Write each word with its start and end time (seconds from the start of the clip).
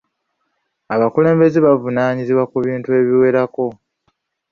Abakulembeze 0.93 1.57
bavunaanyizibwa 1.65 2.43
ku 2.51 2.57
bintu 2.65 2.89
ebiwerako. 2.99 3.65